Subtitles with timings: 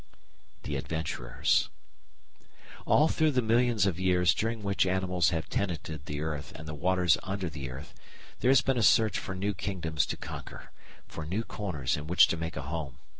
[0.63, 1.69] §3 The Adventurers
[2.87, 6.73] All through the millions of years during which animals have tenanted the earth and the
[6.73, 7.93] waters under the earth,
[8.39, 10.71] there has been a search for new kingdoms to conquer,
[11.07, 12.97] for new corners in which to make a home.